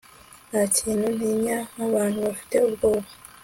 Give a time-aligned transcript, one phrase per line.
[0.49, 3.07] Ntakintu ntinya nkabantu bafite ubwoba